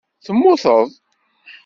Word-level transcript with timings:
Temmuteḍ. 0.25 0.89